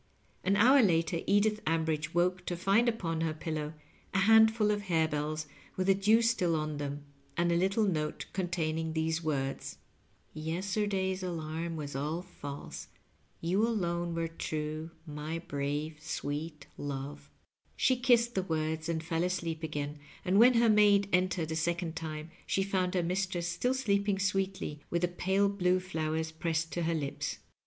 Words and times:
An 0.43 0.55
hour 0.55 0.81
later 0.81 1.19
Edith 1.27 1.63
Ambridge 1.67 2.11
woke 2.11 2.43
to 2.47 2.57
find 2.57 2.89
upon 2.89 3.21
her 3.21 3.35
pillow 3.35 3.75
a 4.15 4.21
handful 4.21 4.71
of 4.71 4.81
harebells 4.87 5.45
with 5.75 5.85
the 5.85 5.93
dew 5.93 6.23
still 6.23 6.55
on 6.55 6.77
them, 6.77 7.03
and 7.37 7.51
a 7.51 7.55
little 7.55 7.83
note 7.83 8.25
containing 8.33 8.93
these 8.93 9.23
words:" 9.23 9.77
Yesterday's 10.33 11.21
alarm 11.21 11.75
was 11.75 11.95
all 11.95 12.23
false. 12.23 12.87
Yea 13.41 13.53
alone 13.57 14.15
were 14.15 14.27
true, 14.27 14.89
xnj 15.07 15.47
brave 15.47 15.97
sweet 16.01 16.65
love." 16.79 17.29
She 17.75 17.95
kissed 17.95 18.33
the 18.33 18.41
words 18.41 18.89
and 18.89 19.03
fell 19.03 19.23
asleep 19.23 19.61
again, 19.61 19.99
and 20.25 20.39
when 20.39 20.55
her 20.55 20.67
maid 20.67 21.09
entered 21.13 21.51
a 21.51 21.55
second 21.55 21.95
time 21.95 22.31
she 22.47 22.63
found 22.63 22.95
her 22.95 23.03
mistress 23.03 23.47
still 23.47 23.75
sleeping 23.75 24.17
sweetly, 24.17 24.81
with 24.89 25.03
the 25.03 25.07
pale 25.07 25.47
blue 25.47 25.79
flowers 25.79 26.31
pressed 26.31 26.71
to 26.71 26.81
her 26.85 26.95
lips. 26.95 27.37